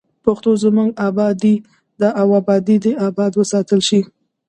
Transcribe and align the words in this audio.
پښتو 0.23 0.51
زموږ 0.63 0.89
ابادي 1.07 1.55
ده 1.99 2.09
او 2.21 2.27
ابادي 2.39 2.77
دې 2.83 2.93
اباد 3.07 3.31
وساتل 3.35 3.79
شي. 3.89 4.01